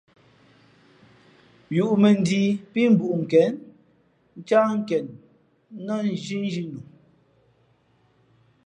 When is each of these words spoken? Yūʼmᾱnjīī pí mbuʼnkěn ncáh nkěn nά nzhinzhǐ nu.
Yūʼmᾱnjīī 1.75 2.49
pí 2.71 2.81
mbuʼnkěn 2.93 3.51
ncáh 4.39 4.69
nkěn 4.79 5.05
nά 5.85 5.95
nzhinzhǐ 6.11 6.63
nu. 6.71 6.79